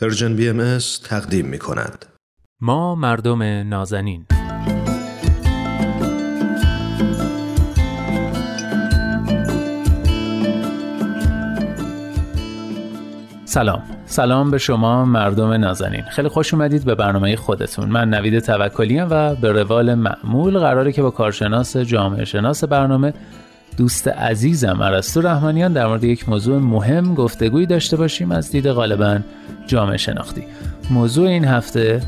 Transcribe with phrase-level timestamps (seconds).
[0.00, 2.06] Persian BM تقدیم می کند.
[2.60, 4.26] ما مردم نازنین.
[13.44, 13.82] سلام.
[14.06, 16.02] سلام به شما مردم نازنین.
[16.02, 17.88] خیلی خوش اومدید به برنامه خودتون.
[17.88, 23.14] من نوید توکلی و به روال معمول قراره که با کارشناس جامعه شناس برنامه
[23.76, 29.18] دوست عزیزم ارسطو رحمانیان در مورد یک موضوع مهم گفتگویی داشته باشیم از دید غالبا
[29.66, 30.42] جامعه شناختی.
[30.90, 32.02] موضوع این هفته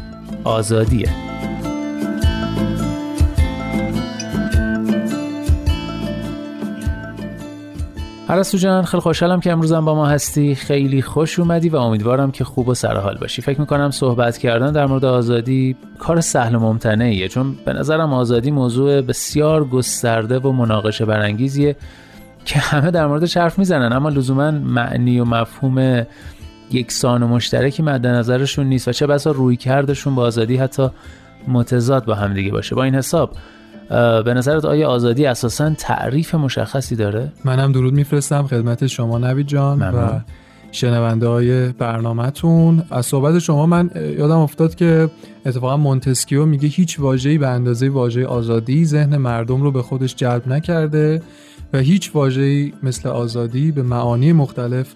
[0.44, 1.08] آزادیه.
[8.28, 10.54] عرستو جان خیلی خوشحالم که امروزم با ما هستی.
[10.54, 13.42] خیلی خوش اومدی و امیدوارم که خوب و سرحال باشی.
[13.42, 18.50] فکر می‌کنم صحبت کردن در مورد آزادی کار سهل و ممتنعیه چون به نظرم آزادی
[18.50, 21.76] موضوع بسیار گسترده و مناقشه برانگیزیه
[22.44, 23.92] که همه در موردش حرف می‌زنن.
[23.92, 26.06] اما لزوما معنی و مفهوم
[26.70, 30.88] یکسان و مشترکی مد نظرشون نیست و چه بسا روی کردشون با آزادی حتی
[31.48, 32.74] متضاد با هم دیگه باشه.
[32.74, 33.30] با این حساب
[34.24, 39.82] به نظرت آیا آزادی اساسا تعریف مشخصی داره؟ منم درود میفرستم خدمت شما نوید جان
[39.82, 40.20] و
[40.72, 45.10] شنونده های برنامهتون از صحبت شما من یادم افتاد که
[45.46, 50.48] اتفاقا مونتسکیو میگه هیچ واژه‌ای به اندازه واژه آزادی ذهن مردم رو به خودش جلب
[50.48, 51.22] نکرده
[51.72, 54.94] و هیچ واژه‌ای مثل آزادی به معانی مختلف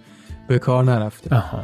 [0.49, 1.37] به کار نرفته.
[1.37, 1.63] آها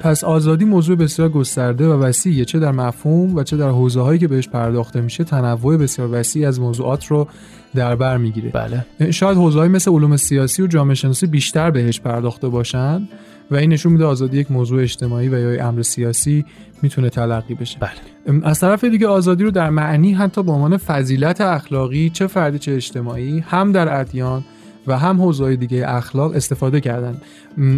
[0.00, 4.18] پس آزادی موضوع بسیار گسترده و وسیعه چه در مفهوم و چه در حوزه هایی
[4.18, 7.28] که بهش پرداخته میشه تنوع بسیار وسیع از موضوعات رو
[7.74, 8.50] در بر می‌گیره.
[8.50, 9.10] بله.
[9.10, 13.08] شاید حوزه مثل علوم سیاسی و جامعه شناسی بیشتر بهش پرداخته باشن
[13.50, 16.44] و این نشون میده آزادی یک موضوع اجتماعی و یا امر سیاسی
[16.82, 17.78] می‌تونه تلقی بشه.
[17.80, 18.40] بله.
[18.44, 22.74] از طرف دیگه آزادی رو در معنی حتی به عنوان فضیلت اخلاقی چه فردی چه
[22.74, 24.44] اجتماعی هم در ادیان
[24.86, 27.16] و هم حوزه‌های دیگه اخلاق استفاده کردن.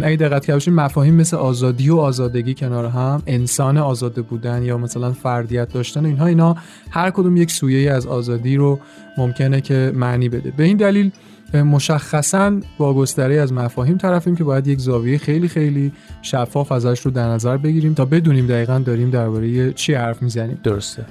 [0.03, 5.11] اگه دقت کرده مفاهیم مثل آزادی و آزادگی کنار هم انسان آزاده بودن یا مثلا
[5.13, 6.55] فردیت داشتن اینها اینا
[6.91, 8.79] هر کدوم یک سویه از آزادی رو
[9.17, 10.53] ممکنه که معنی بده.
[10.57, 11.11] به این دلیل
[11.53, 15.91] مشخصا با گستره از مفاهیم طرفیم که باید یک زاویه خیلی خیلی
[16.21, 20.59] شفاف ازش رو در نظر بگیریم تا بدونیم دقیقا داریم درباره چی حرف می‌زنیم.
[20.63, 21.05] درسته.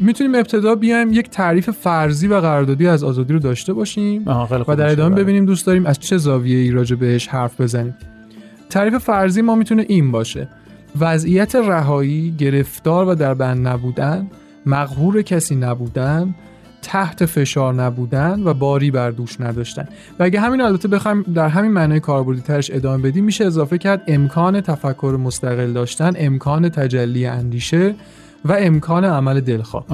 [0.00, 4.22] می‌تونیم ابتدا بیایم یک تعریف فرضی و قراردادی از آزادی رو داشته باشیم
[4.68, 5.14] و در ادامه.
[5.14, 7.96] ببینیم دوست داریم از چه زاویه ای راجع بهش حرف بزنیم.
[8.70, 10.48] تعریف فرضی ما می‌تونه این باشه.
[11.00, 14.26] وضعیت رهایی گرفتار و در بند نبودن
[14.66, 16.34] مغهور کسی نبودن
[16.82, 19.88] تحت فشار نبودن و باری بر دوش نداشتن.
[20.18, 24.02] و اگه همین البته بخوایم در همین معنای کاربردی ترش ادامه بدیم میشه اضافه کرد
[24.06, 27.94] امکان تفکر مستقل داشتن امکان تجلی اندیشه
[28.44, 29.86] و امکان عمل دلخواه.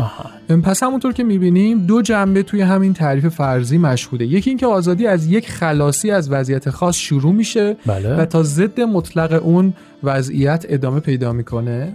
[0.62, 4.25] پس همونطور که می‌بینیم دو جنبه توی همین تعریف فرضی مشهوده.
[4.26, 8.16] یکی اینکه آزادی از یک خلاصی از وضعیت خاص شروع میشه بله.
[8.16, 9.72] و تا ضد مطلق اون
[10.03, 11.92] وضعیت ادامه پیدا می‌کنه.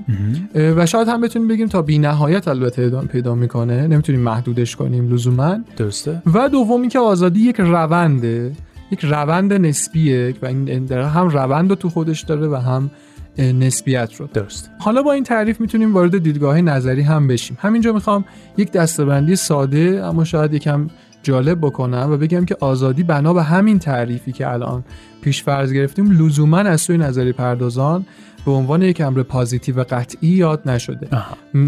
[0.56, 3.88] و شاید هم بتونیم بگیم تا بی نهایت البته ادامه پیدا می‌کنه.
[3.88, 5.58] نمی‌تونیم محدودش کنیم لزوما.
[5.78, 6.22] درسته.
[6.34, 8.52] و دوم که آزادی یک رونده
[8.92, 12.92] یک روند نسبیه و این هم روند رو تو خودش داره و هم
[13.38, 14.28] نسبیت رو.
[14.34, 17.58] درست حالا با این تعریف می‌تونیم وارد دیدگاه نظری هم بشیم.
[17.60, 18.26] همینجا می‌خوام
[18.58, 20.88] یک دستبندی ساده اما شاید یکم
[21.24, 24.84] جالب بکنم و بگم که آزادی بنا به همین تعریفی که الان
[25.22, 28.06] پیش فرض گرفتیم لزوما از سوی نظری پردازان
[28.46, 31.08] به عنوان یک امر پازیتیو و قطعی یاد نشده.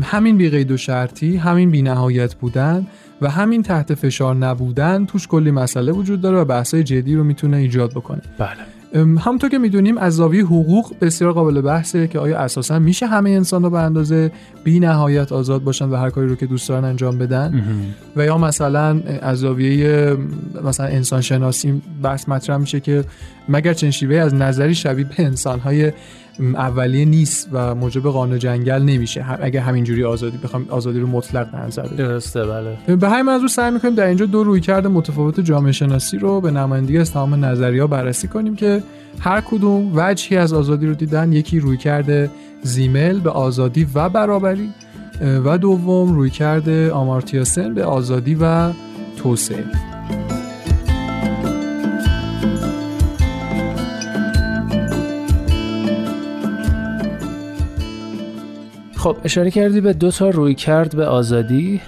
[0.03, 2.87] همین بی قید و شرطی همین بی نهایت بودن
[3.21, 7.57] و همین تحت فشار نبودن توش کلی مسئله وجود داره و بحثای جدی رو می‌تونه
[7.57, 8.21] ایجاد بکنه.
[8.37, 8.74] بله.
[8.93, 13.63] همونطور که می‌دونیم از زاویه حقوق بسیار قابل بحثه که آیا اساسا میشه همه انسان
[13.63, 14.31] رو به اندازه
[14.63, 17.63] بی نهایت آزاد باشن و هر کاری رو که دوست دارن انجام بدن؟
[18.15, 20.17] و یا مثلا از زاویه
[20.63, 23.03] مثلا انسان شناسی بحث مطرح میشه که
[23.49, 25.91] مگر چنین شیوه از نظری شبیه به انسانهای
[26.39, 29.25] اولیه نیست و موجب قانون جنگل نمیشه.
[29.41, 32.95] اگه همینجوری آزادی بخوام آزادی رو مطلق در نظر بگیریم درسته بله.
[32.95, 36.97] به همین منظور سعی می‌کنیم در اینجا دو رویکرد متفاوت جامعه شناسی رو به نمایندگی
[36.97, 38.83] از تمام نظریه بررسی کنیم که
[39.19, 41.33] هر کدوم وجهی از آزادی رو دیدن.
[41.33, 42.31] یکی رویکرد
[42.61, 44.69] زیمل به آزادی و برابری
[45.45, 48.71] و دوم رویکرد آمارتیاسن به آزادی و
[49.17, 49.94] توسعه.
[59.05, 61.81] خب اشاره کردی به دو تا روی کرد به آزادی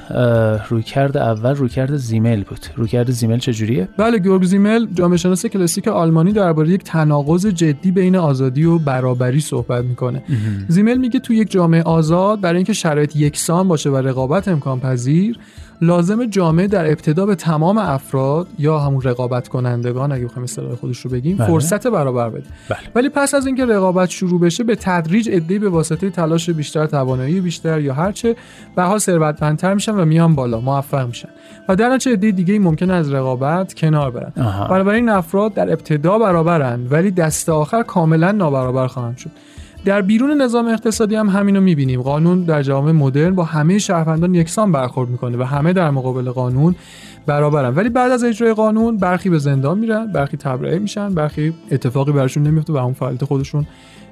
[0.69, 2.59] روی کرد اول روی کرد زیمل بود.
[2.75, 7.91] روی کرد زیمل چجوریه؟ بله گورگ زیمل جامعه شناس کلاسیک آلمانی درباره یک تناقض جدی
[7.91, 10.23] بین آزادی و برابری صحبت می‌کنه.
[10.67, 15.37] زیمل میگه تو یک جامعه آزاد برای اینکه شرایط یکسان باشه و رقابت امکان پذیر
[15.81, 21.00] لازم جامعه در ابتدا به تمام افراد یا همون رقابت کنندگان اگه بخوایم اصطلاح خودش
[21.00, 21.47] رو بگیم بله.
[21.47, 22.79] فرصت برابر بده بله.
[22.95, 27.41] ولی پس از اینکه رقابت شروع بشه به تدریج عده‌ای به واسطه تلاش بیشتر توانایی
[27.41, 28.35] بیشتر یا هرچه
[28.75, 31.29] به حال ثروتمندتر میشن و میان بالا موفق میشن
[31.69, 34.31] و در نتیجه عده دیگه ممکن از رقابت کنار برن.
[34.69, 39.31] بنابراین افراد در ابتدا برابرن ولی دست آخر کاملا نابرابر خواهند شد
[39.85, 42.01] در بیرون نظام اقتصادی هم همینو می‌بینیم.
[42.01, 46.75] قانون در جامعه مدرن با همه شهروندان یکسان برخورد می‌کنه و همه در مقابل قانون
[47.25, 47.75] برابرن.
[47.75, 52.44] ولی بعد از اجرای قانون برخی به زندان میرن برخی تبرئه میشن برخی اتفاقی براشون
[52.44, 53.68] نمیفته و همون فعالیت خودشون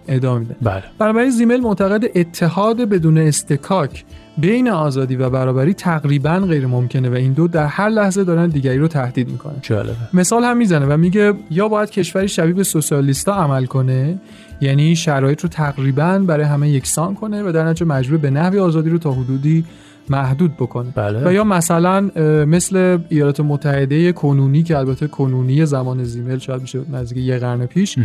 [0.07, 0.83] ادامه میدن بله.
[0.99, 4.05] بنابراین زیمل معتقد اتحاد بدون استکاک
[4.37, 8.77] بین آزادی و برابری تقریبا غیر ممکنه و این دو در هر لحظه دارن دیگری
[8.77, 9.55] رو تهدید می‌کنن.
[9.61, 9.95] جالبه.
[10.13, 14.19] مثال هم می‌زنه و میگه یا باید کشوری شبیه به سوسیالیستا عمل کنه
[14.61, 18.89] یعنی شرایط رو تقریبا برای همه یکسان کنه و در نتیجه مجبور به نحوی آزادی
[18.89, 19.65] رو تا حدودی
[20.09, 20.91] محدود بکنه.
[20.95, 21.27] بله.
[21.29, 22.01] و یا مثلا
[22.45, 27.95] مثل ایالات متحده کنونی که البته کنونی زمان زیمل شاید میشه نزدیک یه قرن پیش.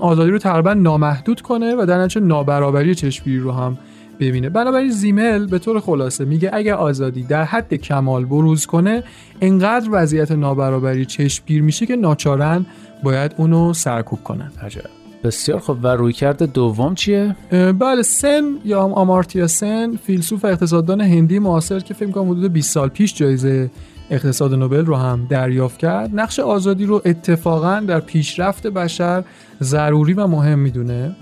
[0.00, 3.78] آزادی رو تقریبا نامحدود کنه و در نتیجه نابرابری چشمگیری رو هم
[4.20, 4.48] ببینه.
[4.48, 9.04] بنابراین زیمل به طور خلاصه میگه اگر آزادی در حد کمال بروز کنه
[9.40, 12.66] انقدر وضعیت نابرابری چشمگیر میشه که ناچارن
[13.02, 14.52] باید اونو سرکوب کنن.
[14.62, 14.82] عجب.
[15.24, 15.76] بسیار خب.
[15.82, 21.80] و رویکرد دوم چیه؟ بله سن یا هم آمارتیا سن فیلسوف و اقتصاددان هندی معاصر
[21.80, 23.70] که فکر کنم حدود 20 سال پیش جایزه
[24.14, 26.10] اقتصاد نوبل رو هم دریافت کرد.
[26.14, 29.24] نقش آزادی رو اتفاقا در پیشرفت بشر
[29.62, 31.16] ضروری و مهم می‌دونه.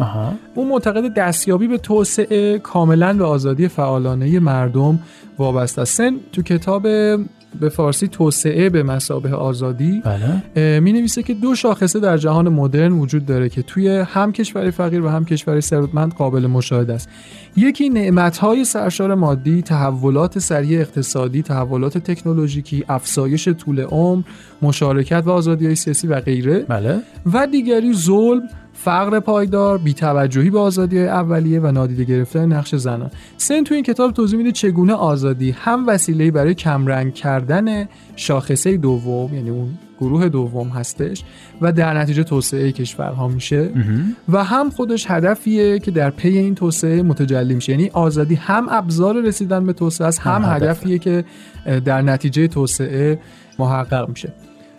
[0.55, 4.99] اون معتقد دستیابی به توسعه کاملا به آزادی فعالانه مردم
[5.39, 5.97] وابسته است.
[5.97, 6.87] سن تو کتاب
[7.61, 10.81] به فارسی توسعه به مسابه آزادی بله.
[10.81, 15.03] می نویسه که دو شاخصه در جهان مدرن وجود داره که توی هم کشور فقیر
[15.03, 17.09] و هم کشور ثروتمند قابل مشاهده است.
[17.57, 24.23] یکی نعمت‌های سرشار مادی تحولات سریع اقتصادی تحولات تکنولوژیکی افزایش طول عمر
[24.63, 26.59] مشارکت و آزادی سیاسی و غیره.
[26.59, 27.01] بله.
[27.33, 28.43] و دیگری ظلم
[28.85, 34.13] فقر پایدار بیتوجهی به آزادی اولیه و نادیده گرفتن نقش زنان سن تو این کتاب
[34.13, 40.69] توضیح میده چگونه آزادی هم وسیله برای کمرنگ کردن شاخصه دوم یعنی اون گروه دوم
[40.69, 41.25] هستش
[41.61, 43.71] و در نتیجه توسعه کشورها میشه.
[44.29, 49.23] و هم خودش هدفیه که در پی این توسعه متجلی میشه یعنی آزادی هم ابزار
[49.23, 50.55] رسیدن به توسعه است هم هم.
[50.55, 51.25] هدفیه که
[51.85, 53.19] در نتیجه توسعه
[53.59, 54.33] محقق میشه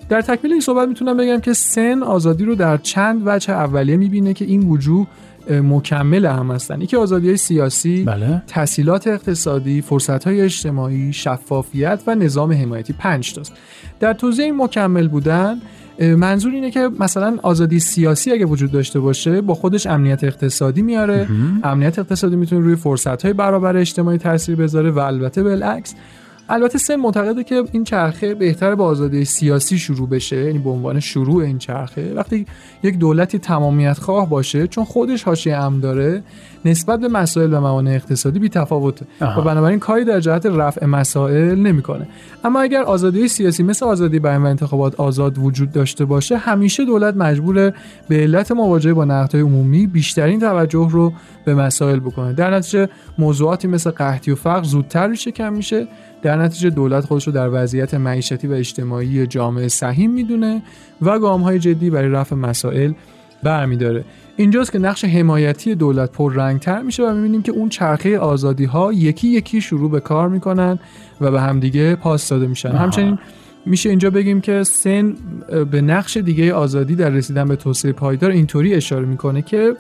[0.10, 4.34] در تکمیل این صحبت می‌تونم بگم که سن آزادی رو در چند وجه اولیه می‌بینه
[4.34, 5.08] که این وجوه
[5.50, 12.54] مکمل هم هستن یکی آزادی های سیاسی بله تحصیلات اقتصادی، فرصت‌های اجتماعی، شفافیت و نظام
[12.54, 13.54] حمایتی پنج تاست.
[14.00, 15.62] در توضیح این مکمل بودن
[16.00, 21.28] منظور اینه که مثلا آزادی سیاسی اگه وجود داشته باشه با خودش امنیت اقتصادی میاره.
[21.64, 25.96] امنیت اقتصادی می‌تونه روی فرصت‌های برابر اجتماعی تاثیر بذاره و البته بالعکس
[26.50, 31.00] البته سه معتقده که این چرخه بهتر با آزادی سیاسی شروع بشه یعنی به عنوان
[31.00, 32.14] شروع این چرخه.
[32.14, 32.46] وقتی
[32.84, 36.24] یک دولتی تمامیت خواه باشه چون خودش حاشیه امن داره
[36.66, 39.06] نسبت به مسائل و موانع اقتصادی بی تفاوته.
[39.22, 42.08] و بنابراین کاری در جهت رفع مسائل نمی‌کنه.
[42.44, 47.16] اما اگر آزادی سیاسی مثل آزادی بیان و انتخابات آزاد وجود داشته باشه همیشه دولت
[47.16, 47.74] مجبور
[48.10, 51.14] به علت مواجهه با نقدهای عمومی بیشترین توجه رو
[51.46, 52.34] به مسائل بکنه.
[52.34, 55.88] در نتیجه موضوعاتی مثل قحطی و فقر زودتر ریشه کم میشه.
[56.24, 60.62] در نتیجه دولت خودش رو در وضعیت معیشتی و اجتماعی جامعه سهیم می‌دونه
[61.02, 62.92] و گامهای جدی برای رفع مسائل
[63.44, 64.04] برمیداره
[64.38, 69.28] اینجاست که نقش حمایتی دولت پررنگتر میشه و می‌بینیم که اون چرخه آزادی ها یکی
[69.28, 70.80] یکی شروع به کار می‌کنن
[71.22, 72.78] و به همدیگه پاس داده میشن آها.
[72.78, 73.20] همچنین
[73.66, 75.16] میشه اینجا بگیم که سن
[75.72, 79.76] به نقش دیگه آزادی در رسیدن به توسعه پایدار اینطوری اشاره می‌کنه که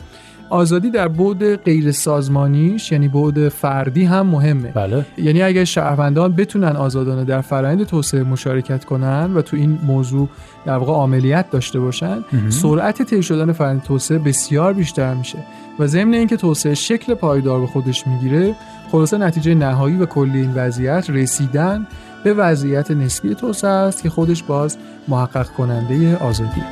[0.53, 4.71] آزادی در بعد غیر سازمانیش یعنی بعد فردی هم مهمه.
[4.71, 5.05] بله.
[5.17, 10.29] یعنی اگر شهروندان بتونن آزادانه در فرآیند توسعه مشارکت کنن و تو این موضوع
[10.65, 12.49] در واقع عملیت داشته باشن مهم.
[12.49, 15.37] سرعت طی شدن فرآیند توسعه بسیار بیشتر میشه
[15.79, 18.55] و ضمن اینکه توسعه شکل پایدار به خودش می‌گیره
[18.91, 21.87] خلاصه نتیجه نهایی و کلی این وضعیت رسیدن
[22.23, 26.63] به وضعیت نسبی توسعه است که خودش باز محقق کننده آزادی.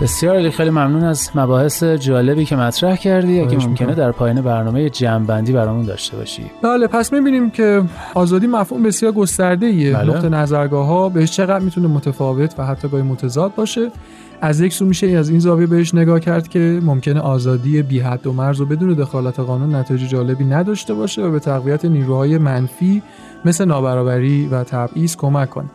[0.00, 3.94] بسیار خیلی ممنون از مباحث جالبی که مطرح کردی اگه ممکنه.
[3.94, 7.82] در پایان برنامه جمعبندی برامون داشته باشی بله پس می‌بینیم که
[8.14, 10.14] آزادی مفهوم بسیار گسترده ایه بله.
[10.14, 13.90] نقطه نظرگاه ها بهش چقدر می‌تونه متفاوت و حتی گاهی متضاد باشه
[14.40, 18.26] از یک سو میشه از این زاویه بهش نگاه کرد که ممکنه آزادی بی حد
[18.26, 23.02] و مرز و بدون دخالت قانون نتایج جالبی نداشته باشه و به تقویت نیروهای منفی
[23.44, 25.66] مثل نابرابری و تبعیض کمک کنه.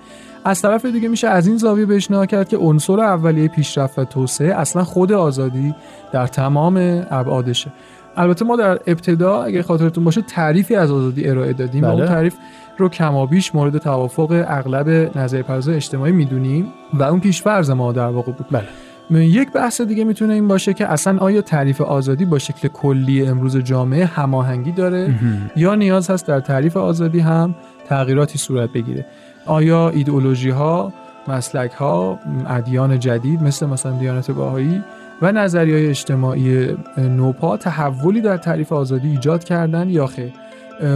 [0.46, 4.06] از طرف دیگه میشه از این زاویه بهش نگاه کرد که عنصر اولیه پیشرفت و
[4.06, 5.76] توسعه اصلا خود آزادی
[6.14, 7.72] در تمام ابعادشه.
[8.18, 12.08] البته ما در ابتدا اگه خاطرتون باشه تعریفی از آزادی ارائه دادیم و اون بله.
[12.08, 12.36] تعریف
[12.78, 18.32] رو کمابیش مورد توافق اغلب نظریه پردازان اجتماعی می‌دونیم و اون پیشفرض ما در واقع
[18.32, 18.46] بود.
[18.52, 19.26] بله.
[19.26, 23.58] یک بحث دیگه می‌تونه این باشه که اصلا آیا تعریف آزادی با شکل کلی امروز
[23.58, 25.16] جامعه هماهنگی داره
[25.56, 27.56] یا نیاز هست در تعریف آزادی هم
[27.88, 29.06] تغییراتی صورت بگیره؟
[29.46, 30.94] آیا ایدئولوژی ها
[31.28, 34.84] مسلک ها ادیان جدید مثل مثلا دیانت بهایی
[35.22, 40.34] و نظریه اجتماعی نوپا تحولی در تعریف آزادی ایجاد کردن یا خیر.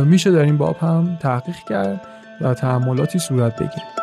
[0.05, 2.01] میشه در این باب هم تحقیق کرد
[2.41, 3.94] و تحملاتی صورت بگیره